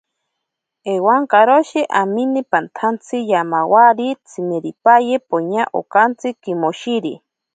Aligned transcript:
Ewankaroshi 0.93 1.81
ami 2.01 2.41
pantsantsi, 2.51 3.17
yamawari 3.31 4.07
tsimiripaye 4.27 5.15
poña 5.29 5.63
akakotsi 5.67 6.27
kimoshiri. 6.41 7.13